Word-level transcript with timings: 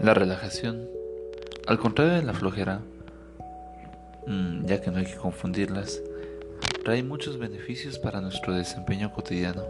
La 0.00 0.14
relajación, 0.14 0.88
al 1.66 1.80
contrario 1.80 2.14
de 2.14 2.22
la 2.22 2.32
flojera, 2.32 2.82
mm, 4.28 4.64
ya 4.64 4.80
que 4.80 4.92
no 4.92 4.98
hay 4.98 5.06
que 5.06 5.16
confundirlas, 5.16 6.00
trae 6.84 7.02
muchos 7.02 7.36
beneficios 7.36 7.98
para 7.98 8.20
nuestro 8.20 8.54
desempeño 8.54 9.12
cotidiano. 9.12 9.64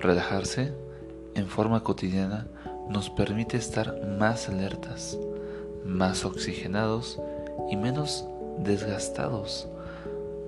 Relajarse 0.00 0.72
en 1.34 1.48
forma 1.48 1.82
cotidiana 1.82 2.46
nos 2.88 3.10
permite 3.10 3.58
estar 3.58 4.06
más 4.06 4.48
alertas, 4.48 5.18
más 5.84 6.24
oxigenados 6.24 7.20
y 7.70 7.76
menos 7.76 8.24
desgastados. 8.60 9.68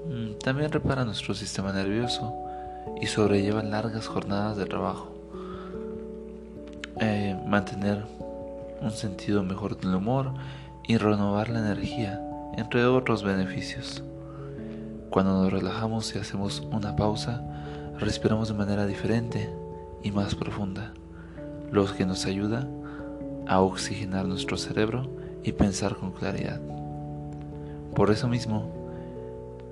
Mm, 0.07 0.39
también 0.39 0.73
repara 0.73 1.05
nuestro 1.05 1.35
sistema 1.35 1.75
nervioso 1.75 2.35
y 3.03 3.07
sobrelleva 3.07 3.63
largas 3.63 4.07
jornadas 4.07 4.57
de 4.57 4.65
trabajo. 4.65 5.13
Eh, 7.01 7.39
mantener 7.47 8.03
un 8.81 8.91
sentido 8.91 9.43
mejor 9.43 9.79
del 9.79 9.95
humor 9.95 10.33
y 10.87 10.97
renovar 10.97 11.49
la 11.49 11.61
energía, 11.61 12.21
entre 12.57 12.85
otros 12.85 13.23
beneficios. 13.23 14.03
Cuando 15.11 15.43
nos 15.43 15.53
relajamos 15.53 16.15
y 16.15 16.19
hacemos 16.19 16.61
una 16.71 16.97
pausa, 16.97 17.43
respiramos 17.99 18.49
de 18.49 18.55
manera 18.55 18.87
diferente 18.87 19.51
y 20.03 20.11
más 20.11 20.35
profunda, 20.35 20.93
lo 21.73 21.87
que 21.95 22.07
nos 22.07 22.27
ayuda 22.27 22.69
a 23.47 23.61
oxigenar 23.61 24.27
nuestro 24.27 24.57
cerebro 24.57 25.11
y 25.43 25.53
pensar 25.53 25.97
con 25.97 26.13
claridad. 26.13 26.61
Por 27.95 28.11
eso 28.11 28.29
mismo, 28.29 28.71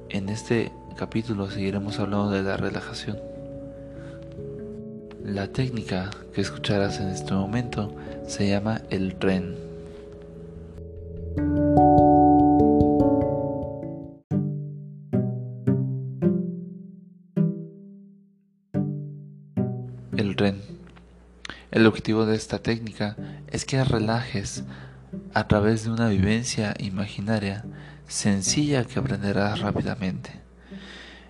en 0.09 0.28
este 0.28 0.73
capítulo 0.97 1.50
seguiremos 1.50 1.98
hablando 2.00 2.30
de 2.30 2.42
la 2.42 2.56
relajación. 2.56 3.26
La 5.27 5.48
técnica 5.48 6.09
que 6.33 6.41
escucharás 6.41 7.00
en 7.00 7.09
este 7.09 7.34
momento 7.34 7.92
se 8.28 8.48
llama 8.48 8.83
el 8.91 9.17
tren. 9.17 9.56
El 20.17 20.37
REN. 20.37 20.61
El 21.72 21.89
objetivo 21.89 22.25
de 22.25 22.37
esta 22.37 22.61
técnica 22.61 23.17
es 23.48 23.65
que 23.65 23.83
relajes 23.83 24.62
a 25.34 25.48
través 25.48 25.83
de 25.83 25.91
una 25.91 26.09
vivencia 26.09 26.77
imaginaria 26.78 27.65
sencilla 28.06 28.84
que 28.84 29.00
aprenderás 29.00 29.59
rápidamente. 29.59 30.45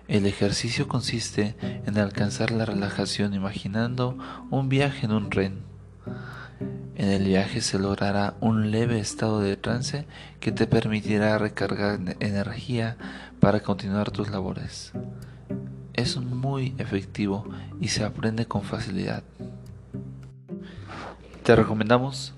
El 0.07 0.25
ejercicio 0.25 0.87
consiste 0.87 1.55
en 1.85 1.97
alcanzar 1.97 2.51
la 2.51 2.65
relajación 2.65 3.33
imaginando 3.33 4.17
un 4.49 4.69
viaje 4.69 5.05
en 5.05 5.11
un 5.11 5.29
tren. 5.29 5.59
En 6.95 7.09
el 7.09 7.25
viaje 7.25 7.59
se 7.59 7.77
logrará 7.77 8.35
un 8.39 8.71
leve 8.71 8.99
estado 8.99 9.41
de 9.41 9.57
trance 9.57 10.07
que 10.39 10.53
te 10.53 10.65
permitirá 10.65 11.37
recargar 11.37 11.99
energía 12.21 12.97
para 13.41 13.59
continuar 13.59 14.11
tus 14.11 14.29
labores. 14.29 14.93
Es 15.93 16.15
muy 16.17 16.73
efectivo 16.77 17.45
y 17.81 17.89
se 17.89 18.05
aprende 18.05 18.45
con 18.45 18.63
facilidad. 18.63 19.23
Te 21.43 21.55
recomendamos 21.55 22.33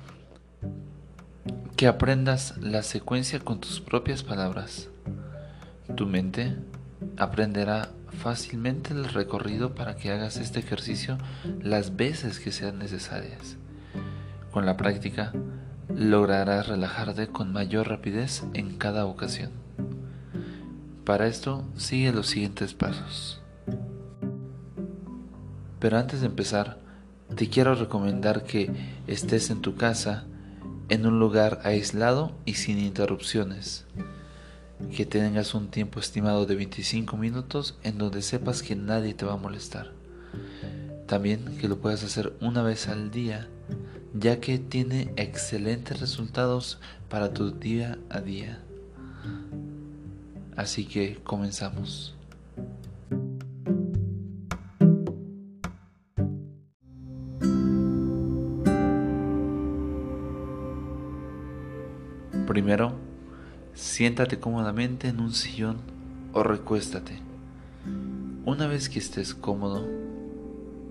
que 1.75 1.87
aprendas 1.87 2.57
la 2.57 2.81
secuencia 2.83 3.39
con 3.39 3.59
tus 3.61 3.79
propias 3.79 4.23
palabras. 4.23 4.89
Tu 5.95 6.05
mente 6.05 6.57
aprenderá 7.17 7.89
fácilmente 8.21 8.93
el 8.93 9.05
recorrido 9.05 9.75
para 9.75 9.95
que 9.95 10.11
hagas 10.11 10.37
este 10.37 10.59
ejercicio 10.59 11.17
las 11.61 11.95
veces 11.95 12.39
que 12.39 12.51
sean 12.51 12.79
necesarias. 12.79 13.57
Con 14.51 14.65
la 14.65 14.77
práctica, 14.77 15.31
lograrás 15.93 16.67
relajarte 16.67 17.27
con 17.27 17.53
mayor 17.53 17.87
rapidez 17.87 18.43
en 18.53 18.77
cada 18.77 19.05
ocasión. 19.05 19.51
Para 21.05 21.27
esto, 21.27 21.67
sigue 21.75 22.11
los 22.11 22.27
siguientes 22.27 22.73
pasos. 22.73 23.41
Pero 25.79 25.97
antes 25.97 26.21
de 26.21 26.27
empezar, 26.27 26.79
te 27.35 27.49
quiero 27.49 27.75
recomendar 27.75 28.43
que 28.43 28.71
estés 29.07 29.49
en 29.49 29.61
tu 29.61 29.75
casa, 29.75 30.25
en 30.89 31.05
un 31.05 31.19
lugar 31.19 31.61
aislado 31.63 32.33
y 32.45 32.55
sin 32.55 32.79
interrupciones 32.79 33.85
que 34.95 35.05
tengas 35.05 35.53
un 35.53 35.69
tiempo 35.69 35.99
estimado 35.99 36.45
de 36.45 36.55
25 36.55 37.17
minutos 37.17 37.77
en 37.83 37.97
donde 37.97 38.21
sepas 38.21 38.63
que 38.63 38.75
nadie 38.75 39.13
te 39.13 39.25
va 39.25 39.33
a 39.33 39.37
molestar. 39.37 39.91
También 41.05 41.57
que 41.57 41.67
lo 41.67 41.79
puedas 41.79 42.03
hacer 42.03 42.33
una 42.39 42.63
vez 42.63 42.87
al 42.87 43.11
día, 43.11 43.47
ya 44.13 44.39
que 44.39 44.57
tiene 44.57 45.11
excelentes 45.15 45.99
resultados 45.99 46.79
para 47.09 47.33
tu 47.33 47.51
día 47.51 47.97
a 48.09 48.21
día. 48.21 48.61
Así 50.55 50.85
que 50.85 51.15
comenzamos. 51.23 52.15
Primero, 62.47 63.08
Siéntate 63.73 64.39
cómodamente 64.39 65.07
en 65.07 65.19
un 65.19 65.33
sillón 65.33 65.77
o 66.33 66.43
recuéstate. 66.43 67.19
Una 68.45 68.67
vez 68.67 68.89
que 68.89 68.99
estés 68.99 69.33
cómodo, 69.33 69.85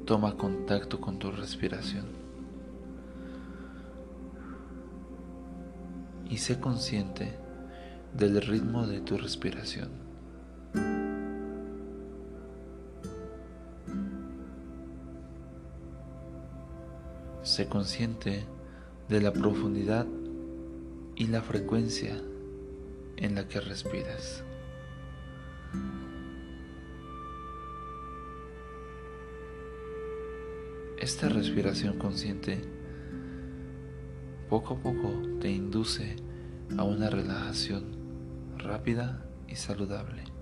toma 0.04 0.36
contacto 0.36 1.00
con 1.00 1.18
tu 1.18 1.30
respiración. 1.30 2.06
Y 6.30 6.38
sé 6.38 6.60
consciente 6.60 7.36
del 8.16 8.40
ritmo 8.40 8.86
de 8.86 9.00
tu 9.00 9.16
respiración. 9.18 9.90
Sé 17.42 17.66
consciente 17.66 18.44
de 19.08 19.20
la 19.20 19.32
profundidad 19.32 20.06
y 21.16 21.26
la 21.26 21.42
frecuencia 21.42 22.16
en 23.18 23.34
la 23.34 23.46
que 23.48 23.60
respiras. 23.60 24.44
Esta 30.98 31.28
respiración 31.28 31.98
consciente 31.98 32.60
poco 34.48 34.74
a 34.74 34.78
poco 34.78 35.22
te 35.40 35.50
induce 35.50 36.16
a 36.76 36.84
una 36.84 37.10
relajación 37.10 38.56
rápida 38.56 39.24
y 39.46 39.56
saludable. 39.56 40.37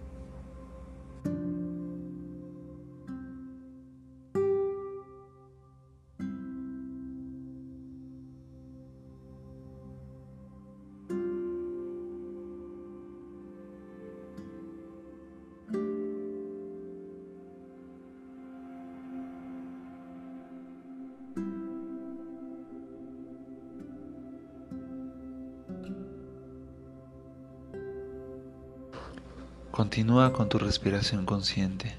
Continúa 29.76 30.32
con 30.32 30.48
tu 30.48 30.58
respiración 30.58 31.26
consciente, 31.26 31.96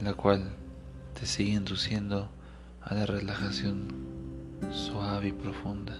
la 0.00 0.14
cual 0.14 0.54
te 1.18 1.26
sigue 1.26 1.54
induciendo 1.54 2.28
a 2.80 2.94
la 2.94 3.04
relajación 3.04 3.88
suave 4.70 5.26
y 5.26 5.32
profunda. 5.32 5.98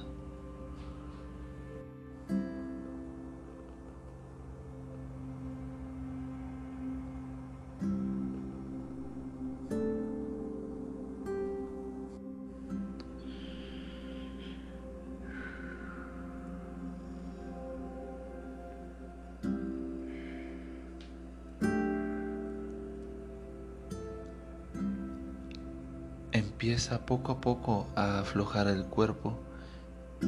Empieza 26.43 27.07
poco 27.07 27.31
a 27.31 27.41
poco 27.41 27.87
a 27.95 28.19
aflojar 28.19 28.67
el 28.67 28.85
cuerpo 28.85 29.39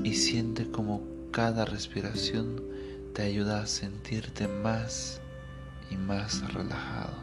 y 0.05 0.15
siente 0.15 0.71
como 0.71 1.03
cada 1.33 1.65
respiración 1.65 2.63
te 3.15 3.23
ayuda 3.23 3.63
a 3.63 3.67
sentirte 3.67 4.47
más 4.47 5.21
y 5.91 5.97
más 5.97 6.53
relajado. 6.55 7.14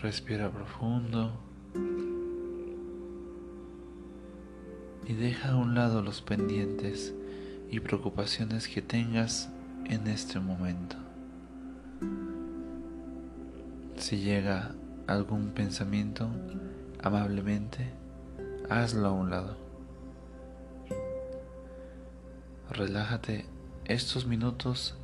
Respira 0.00 0.48
profundo 0.48 1.32
y 5.08 5.12
deja 5.14 5.50
a 5.50 5.56
un 5.56 5.74
lado 5.74 6.02
los 6.02 6.22
pendientes 6.22 7.12
y 7.68 7.80
preocupaciones 7.80 8.68
que 8.68 8.80
tengas 8.80 9.50
en 9.86 10.06
este 10.06 10.38
momento. 10.38 10.94
Si 13.96 14.18
llega 14.18 14.70
algún 15.08 15.48
pensamiento, 15.48 16.28
amablemente, 17.02 17.90
hazlo 18.70 19.08
a 19.08 19.12
un 19.12 19.30
lado. 19.30 19.56
Relájate 22.70 23.46
estos 23.86 24.26
minutos 24.26 24.96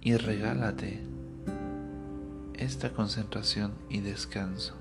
y 0.00 0.16
regálate 0.16 1.02
esta 2.64 2.94
concentración 2.94 3.74
y 3.90 4.00
descanso. 4.00 4.74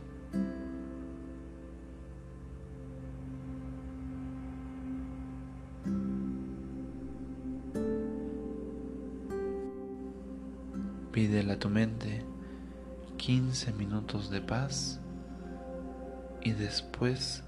Pídele 11.11 11.53
a 11.53 11.59
tu 11.59 11.69
mente 11.69 12.23
15 13.17 13.73
minutos 13.73 14.31
de 14.31 14.41
paz 14.41 14.99
y 16.41 16.53
después 16.53 17.43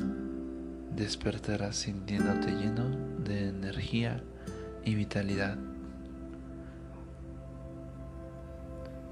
despertarás 0.95 1.77
sintiéndote 1.77 2.51
lleno 2.51 2.89
de 3.23 3.47
energía 3.47 4.23
y 4.83 4.95
vitalidad. 4.95 5.57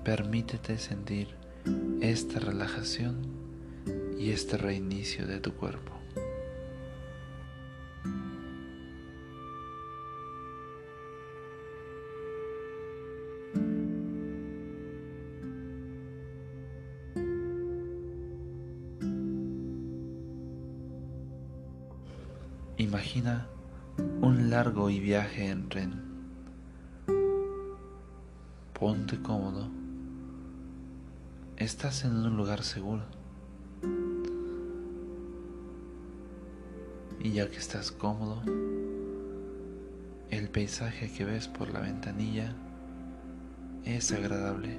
Permítete 0.03 0.77
sentir 0.77 1.29
esta 2.01 2.37
relajación 2.37 3.21
y 4.19 4.31
este 4.31 4.57
reinicio 4.57 5.25
de 5.25 5.39
tu 5.39 5.53
cuerpo. 5.53 5.93
Imagina 22.75 23.47
un 24.19 24.49
largo 24.49 24.89
y 24.89 24.99
viaje 24.99 25.47
en 25.47 25.69
tren. 25.69 26.03
Ponte 28.73 29.21
cómodo 29.21 29.82
Estás 31.63 32.03
en 32.03 32.11
un 32.17 32.35
lugar 32.35 32.61
seguro. 32.61 33.03
Y 37.21 37.31
ya 37.31 37.49
que 37.49 37.55
estás 37.55 37.89
cómodo, 37.89 38.41
el 40.29 40.49
paisaje 40.49 41.09
que 41.09 41.23
ves 41.23 41.47
por 41.47 41.69
la 41.69 41.79
ventanilla 41.79 42.53
es 43.85 44.11
agradable. 44.11 44.77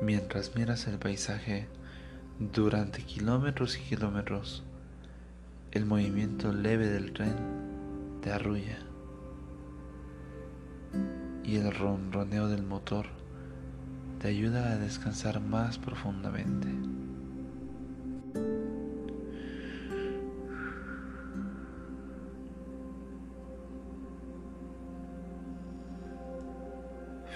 Mientras 0.00 0.56
miras 0.56 0.86
el 0.86 0.98
paisaje 0.98 1.68
durante 2.38 3.02
kilómetros 3.02 3.76
y 3.76 3.82
kilómetros, 3.82 4.62
el 5.72 5.84
movimiento 5.84 6.54
leve 6.54 6.86
del 6.88 7.12
tren 7.12 7.59
te 8.20 8.30
arrulla 8.30 8.78
y 11.42 11.56
el 11.56 11.74
ronroneo 11.74 12.48
del 12.48 12.62
motor 12.62 13.06
te 14.18 14.28
ayuda 14.28 14.72
a 14.72 14.76
descansar 14.76 15.40
más 15.40 15.78
profundamente. 15.78 16.68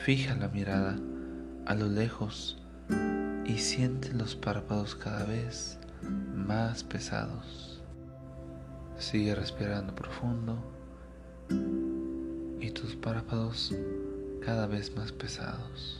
Fija 0.04 0.34
la 0.34 0.48
mirada 0.48 0.98
a 1.64 1.74
lo 1.74 1.88
lejos 1.88 2.62
y 3.46 3.56
siente 3.56 4.12
los 4.12 4.36
párpados 4.36 4.94
cada 4.94 5.24
vez 5.24 5.78
más 6.34 6.84
pesados. 6.84 7.82
Sigue 8.98 9.34
respirando 9.34 9.94
profundo 9.94 10.73
y 11.50 12.70
tus 12.70 12.96
párpados 12.96 13.74
cada 14.40 14.66
vez 14.66 14.94
más 14.96 15.12
pesados. 15.12 15.98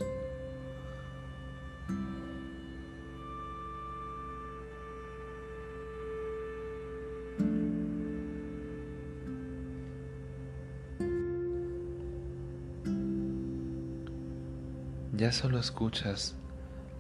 Ya 15.17 15.31
solo 15.31 15.61
escuchas 15.61 16.35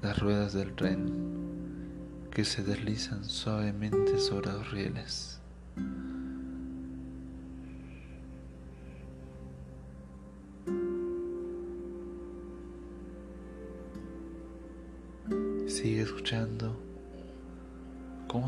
las 0.00 0.18
ruedas 0.18 0.52
del 0.52 0.74
tren 0.74 1.34
que 2.30 2.44
se 2.44 2.62
deslizan 2.62 3.24
suavemente 3.24 4.18
sobre 4.18 4.52
los 4.52 4.70
rieles. 4.70 5.33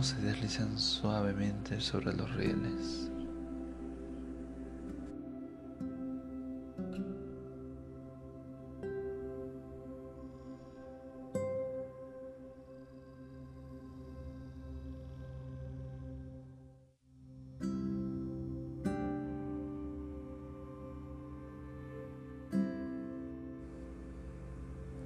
Se 0.07 0.23
deslizan 0.23 0.79
suavemente 0.79 1.81
sobre 1.81 2.13
los 2.13 2.33
rieles. 2.37 3.11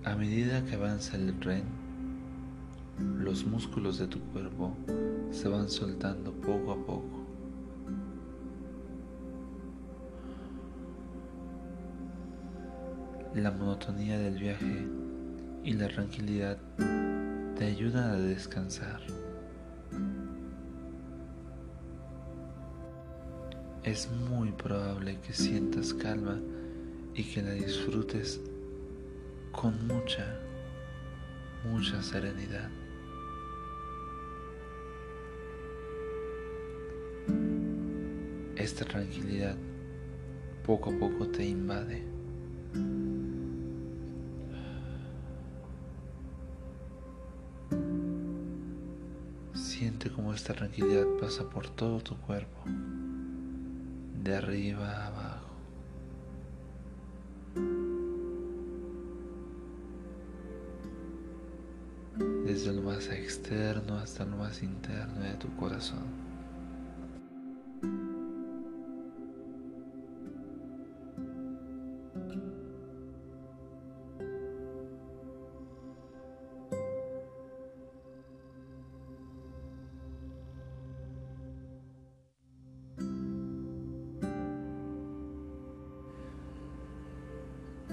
A 0.05 0.15
medida 0.15 0.63
que 0.67 0.75
avanza 0.75 1.17
el 1.17 1.39
tren, 1.39 1.80
los 3.31 3.47
músculos 3.47 3.99
de 4.01 4.09
tu 4.09 4.19
cuerpo 4.33 4.77
se 5.31 5.49
van 5.49 5.71
soltando 5.71 6.33
poco 6.33 6.73
a 6.73 6.77
poco. 6.85 7.25
La 13.37 13.53
monotonía 13.53 14.19
del 14.19 14.37
viaje 14.37 14.85
y 15.63 15.75
la 15.75 15.87
tranquilidad 15.87 16.59
te 17.57 17.67
ayudan 17.67 18.11
a 18.11 18.17
descansar. 18.17 19.01
Es 23.85 24.11
muy 24.29 24.51
probable 24.51 25.21
que 25.21 25.33
sientas 25.33 25.95
calma 25.95 26.37
y 27.15 27.23
que 27.23 27.43
la 27.43 27.53
disfrutes 27.53 28.41
con 29.53 29.87
mucha, 29.87 30.27
mucha 31.71 32.03
serenidad. 32.03 32.80
Esta 38.61 38.85
tranquilidad 38.85 39.57
poco 40.67 40.91
a 40.91 40.99
poco 40.99 41.27
te 41.29 41.47
invade. 41.47 42.05
Siente 49.55 50.11
como 50.11 50.35
esta 50.35 50.53
tranquilidad 50.53 51.07
pasa 51.19 51.49
por 51.49 51.71
todo 51.71 52.01
tu 52.01 52.15
cuerpo, 52.19 52.61
de 54.23 54.37
arriba 54.37 54.91
a 54.91 55.07
abajo. 55.07 55.55
Desde 62.45 62.75
lo 62.75 62.83
más 62.83 63.09
externo 63.09 63.95
hasta 63.95 64.27
lo 64.27 64.37
más 64.37 64.63
interno 64.63 65.21
de 65.21 65.33
tu 65.37 65.49
corazón. 65.57 66.30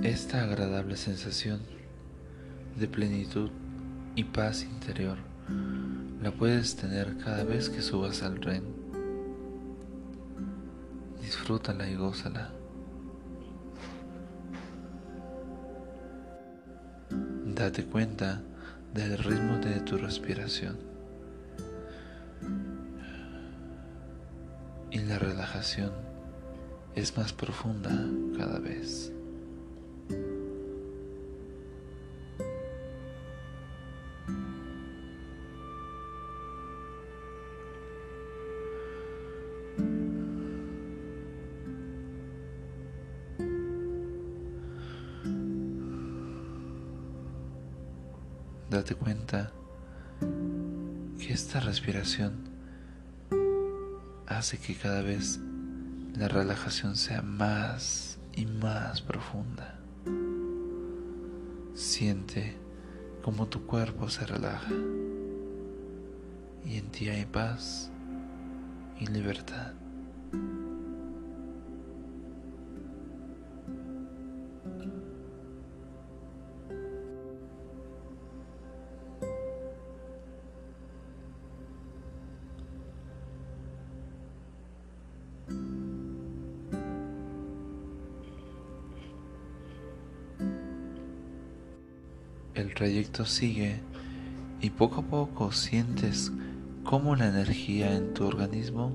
Esta 0.04 0.44
agradable 0.44 0.96
sensación 0.96 1.60
de 2.80 2.88
plenitud 2.88 3.50
y 4.16 4.26
paz 4.26 4.62
interior 4.62 5.18
la 6.22 6.32
puedes 6.32 6.76
tener 6.76 7.18
cada 7.18 7.44
vez 7.44 7.70
que 7.70 7.82
subas 7.82 8.22
al 8.22 8.40
REN. 8.40 8.64
Disfrútala 11.20 11.90
y 11.90 11.96
gózala. 11.96 12.52
Date 17.56 17.84
cuenta 17.86 18.44
del 18.94 19.18
ritmo 19.18 19.58
de 19.58 19.80
tu 19.80 19.98
respiración 19.98 20.78
y 24.92 25.00
la 25.00 25.18
relajación 25.18 25.92
es 26.96 27.18
más 27.18 27.34
profunda 27.34 27.92
cada 28.38 28.60
vez. 28.60 29.12
Hace 54.28 54.58
que 54.60 54.76
cada 54.76 55.02
vez 55.02 55.40
la 56.16 56.30
relajación 56.30 56.96
sea 56.96 57.22
más 57.22 58.18
y 58.34 58.46
más 58.46 59.02
profunda. 59.02 59.78
Siente 61.74 62.56
como 63.24 63.48
tu 63.48 63.66
cuerpo 63.66 64.10
se 64.10 64.26
relaja 64.26 64.72
y 66.66 66.78
en 66.78 66.92
ti 66.92 67.10
hay 67.10 67.26
paz 67.26 67.92
y 69.00 69.08
libertad. 69.08 69.74
Sigue 93.26 93.80
y 94.62 94.72
poco 94.72 95.02
a 95.02 95.04
poco 95.04 95.52
sientes 95.52 96.32
cómo 96.84 97.16
la 97.16 97.28
energía 97.28 97.96
en 97.96 98.14
tu 98.14 98.26
organismo 98.26 98.92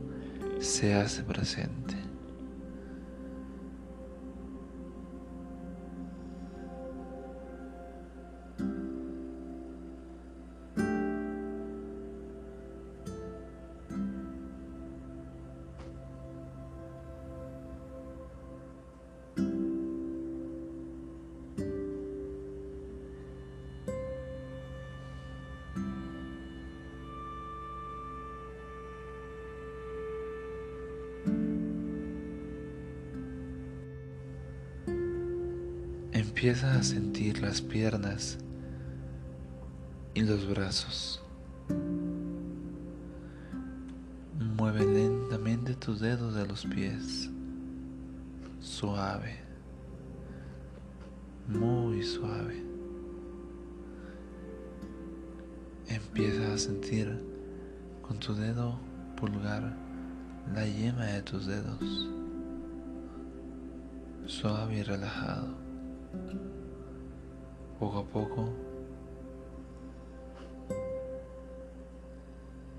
se 0.61 0.94
hace 0.94 1.23
presente. 1.23 2.01
Empieza 36.34 36.74
a 36.74 36.82
sentir 36.82 37.42
las 37.42 37.60
piernas 37.60 38.38
y 40.14 40.22
los 40.22 40.48
brazos. 40.48 41.22
Mueve 44.56 44.80
lentamente 44.84 45.74
tus 45.74 46.00
dedos 46.00 46.34
de 46.34 46.46
los 46.46 46.64
pies. 46.64 47.30
Suave. 48.60 49.36
Muy 51.48 52.02
suave. 52.02 52.64
Empieza 55.86 56.54
a 56.54 56.58
sentir 56.58 57.22
con 58.00 58.18
tu 58.18 58.34
dedo 58.34 58.80
pulgar 59.16 59.76
la 60.54 60.66
yema 60.66 61.04
de 61.04 61.22
tus 61.22 61.46
dedos. 61.46 62.08
Suave 64.26 64.78
y 64.78 64.82
relajado. 64.82 65.72
Poco 67.78 67.99
a 67.99 68.04
poco, 68.04 68.49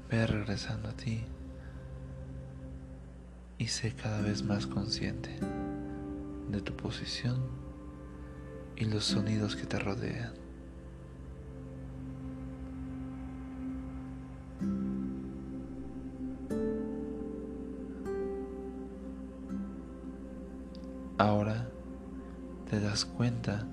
ve 0.10 0.28
regresando 0.28 0.90
a 0.90 0.94
ti 0.94 1.24
y 3.58 3.68
sé 3.68 3.94
cada 3.94 4.22
vez 4.22 4.44
más 4.44 4.68
consciente 4.68 5.32
de 6.50 6.62
tu 6.62 6.76
posición 6.76 7.42
y 8.76 8.86
los 8.86 9.06
sonidos 9.06 9.56
que 9.56 9.66
te 9.66 9.80
rodean. 9.80 10.43
Das 22.94 23.06
cuenta 23.06 23.66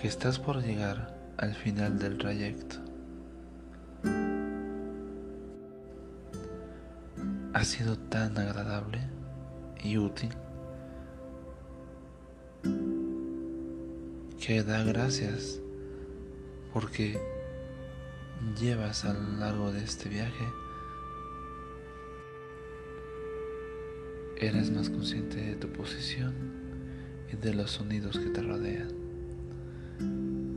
que 0.00 0.08
estás 0.08 0.38
por 0.38 0.62
llegar 0.62 1.14
al 1.36 1.54
final 1.54 1.98
del 1.98 2.16
trayecto. 2.16 2.76
Ha 7.52 7.64
sido 7.64 7.98
tan 7.98 8.38
agradable 8.38 9.00
y 9.84 9.98
útil 9.98 10.30
que 14.40 14.62
da 14.62 14.82
gracias 14.84 15.60
porque 16.72 17.20
llevas 18.58 19.04
a 19.04 19.12
lo 19.12 19.36
largo 19.38 19.70
de 19.70 19.84
este 19.84 20.08
viaje 20.08 20.46
eres 24.38 24.70
más 24.70 24.88
consciente 24.88 25.42
de 25.42 25.56
tu 25.56 25.68
posición 25.68 26.65
y 27.32 27.36
de 27.36 27.54
los 27.54 27.72
sonidos 27.72 28.18
que 28.18 28.30
te 28.30 28.42
rodean. 28.42 28.88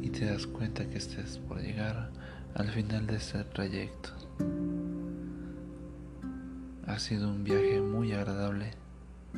Y 0.01 0.09
te 0.09 0.25
das 0.25 0.47
cuenta 0.47 0.89
que 0.89 0.97
estés 0.97 1.37
por 1.39 1.61
llegar 1.61 2.09
al 2.55 2.69
final 2.69 3.07
de 3.07 3.15
este 3.17 3.43
trayecto. 3.43 4.09
Ha 6.85 6.99
sido 6.99 7.29
un 7.29 7.43
viaje 7.43 7.81
muy 7.81 8.13
agradable 8.13 8.71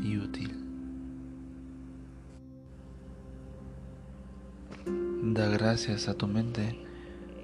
y 0.01 0.17
útil. 0.17 0.55
Da 5.23 5.50
gracias 5.50 6.07
a 6.07 6.15
tu 6.15 6.27
mente 6.27 6.77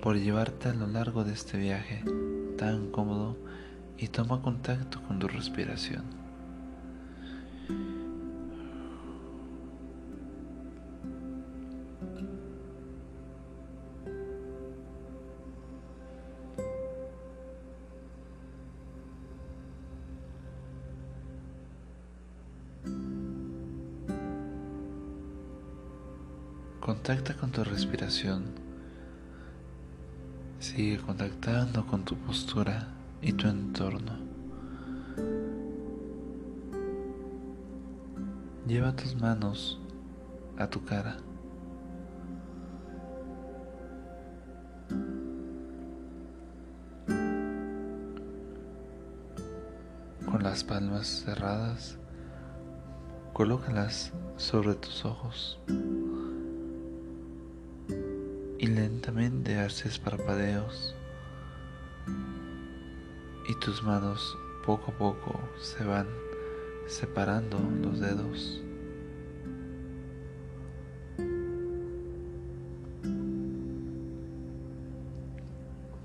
por 0.01 0.17
llevarte 0.17 0.69
a 0.69 0.73
lo 0.73 0.87
largo 0.87 1.23
de 1.23 1.33
este 1.33 1.57
viaje 1.57 2.03
tan 2.57 2.89
cómodo 2.91 3.37
y 3.97 4.07
toma 4.07 4.41
contacto 4.41 5.01
con 5.03 5.19
tu 5.19 5.27
respiración. 5.27 6.03
Contacta 26.87 27.35
con 27.35 27.51
tu 27.51 27.65
respiración. 27.65 28.45
Sigue 30.57 30.97
contactando 30.99 31.85
con 31.85 32.05
tu 32.05 32.15
postura 32.15 32.87
y 33.21 33.33
tu 33.33 33.49
entorno. 33.49 34.13
Lleva 38.65 38.95
tus 38.95 39.17
manos 39.17 39.81
a 40.57 40.69
tu 40.69 40.85
cara. 40.85 41.17
Con 50.25 50.41
las 50.41 50.63
palmas 50.63 51.05
cerradas, 51.25 51.97
colócalas 53.33 54.13
sobre 54.37 54.75
tus 54.75 55.03
ojos 55.03 55.59
y 58.59 58.67
lentamente 58.67 59.59
haces 59.59 59.99
parpadeos 59.99 60.95
y 63.47 63.55
tus 63.55 63.81
manos 63.83 64.37
poco 64.65 64.91
a 64.91 64.97
poco 64.97 65.39
se 65.61 65.83
van 65.83 66.07
separando 66.87 67.59
los 67.81 67.99
dedos. 67.99 68.61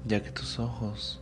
Ya 0.05 0.23
que 0.23 0.31
tus 0.31 0.59
ojos 0.59 1.21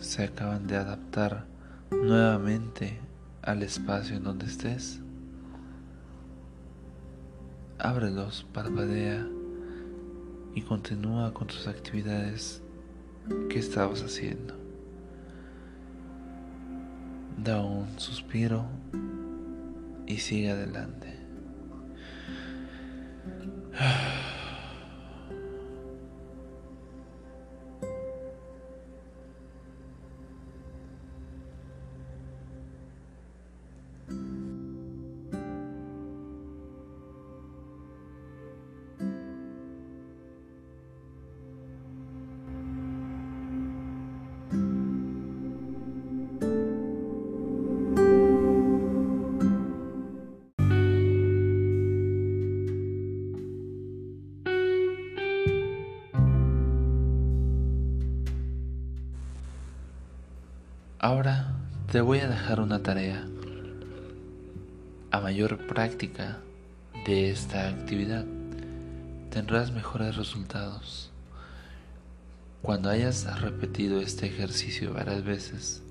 se 0.00 0.24
acaban 0.24 0.66
de 0.66 0.76
adaptar 0.76 1.46
nuevamente 1.90 2.98
al 3.42 3.62
espacio 3.62 4.16
en 4.16 4.24
donde 4.24 4.46
estés. 4.46 5.00
Ábrelos, 7.80 8.44
parpadea 8.52 9.24
y 10.54 10.62
continúa 10.62 11.32
con 11.32 11.46
tus 11.46 11.68
actividades 11.68 12.60
que 13.48 13.60
estabas 13.60 14.02
haciendo. 14.02 14.54
Da 17.36 17.62
un 17.62 17.98
suspiro 18.00 18.66
y 20.06 20.16
sigue 20.16 20.50
adelante. 20.50 21.16
Ahora 61.08 61.46
te 61.90 62.02
voy 62.02 62.18
a 62.18 62.28
dejar 62.28 62.60
una 62.60 62.82
tarea. 62.82 63.26
A 65.10 65.20
mayor 65.20 65.66
práctica 65.66 66.36
de 67.06 67.30
esta 67.30 67.66
actividad, 67.66 68.26
tendrás 69.30 69.72
mejores 69.72 70.16
resultados. 70.16 71.10
Cuando 72.60 72.90
hayas 72.90 73.40
repetido 73.40 74.02
este 74.02 74.26
ejercicio 74.26 74.92
varias 74.92 75.24
veces, 75.24 75.82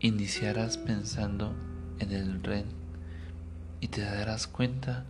iniciarás 0.00 0.76
pensando 0.76 1.54
en 2.00 2.10
el 2.10 2.42
REN 2.42 2.66
y 3.80 3.86
te 3.86 4.00
darás 4.00 4.48
cuenta 4.48 5.04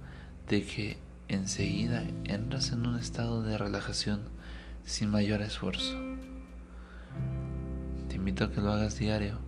de 0.51 0.67
que 0.67 0.99
enseguida 1.29 2.05
entras 2.25 2.73
en 2.73 2.87
un 2.87 2.99
estado 2.99 3.43
de 3.43 3.57
relajación 3.57 4.21
sin 4.85 5.09
mayor 5.09 5.41
esfuerzo 5.41 6.10
invito 8.21 8.45
a 8.45 8.51
que 8.51 8.61
lo 8.61 8.71
hagas 8.71 8.99
diario 8.99 9.39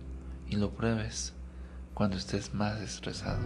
y 0.49 0.55
lo 0.55 0.71
pruebes 0.71 1.33
cuando 1.93 2.17
estés 2.17 2.55
más 2.55 2.81
estresado. 2.81 3.39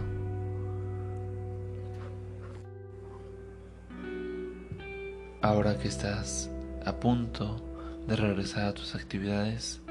Ahora 5.42 5.76
que 5.76 5.86
estás 5.86 6.50
a 6.86 6.94
punto 6.94 7.62
de 8.06 8.16
regresar 8.16 8.64
a 8.68 8.72
tus 8.72 8.94
actividades, 8.94 9.82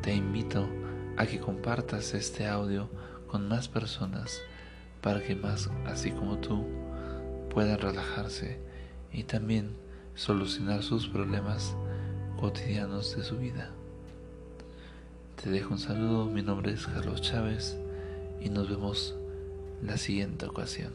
te 0.00 0.14
invito 0.14 0.66
a 1.18 1.26
que 1.26 1.38
compartas 1.38 2.14
este 2.14 2.46
audio 2.46 2.88
con 3.26 3.46
más 3.46 3.68
personas 3.68 4.40
para 5.02 5.22
que 5.22 5.36
más 5.36 5.68
así 5.84 6.12
como 6.12 6.38
tú 6.38 6.64
puedan 7.50 7.78
relajarse 7.78 8.58
y 9.12 9.24
también 9.24 9.76
solucionar 10.14 10.82
sus 10.82 11.08
problemas 11.08 11.76
cotidianos 12.38 13.14
de 13.14 13.22
su 13.22 13.36
vida. 13.36 13.70
Te 15.42 15.48
dejo 15.48 15.72
un 15.72 15.78
saludo, 15.78 16.26
mi 16.26 16.42
nombre 16.42 16.70
es 16.72 16.86
Carlos 16.86 17.22
Chávez 17.22 17.78
y 18.42 18.50
nos 18.50 18.68
vemos 18.68 19.16
la 19.80 19.96
siguiente 19.96 20.44
ocasión. 20.44 20.92